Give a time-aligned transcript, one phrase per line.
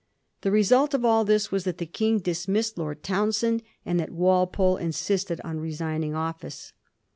[0.41, 4.77] The result of all this was that the King dismissed Lord Townshend, and that Walpole
[4.77, 6.73] insisted on resigning office.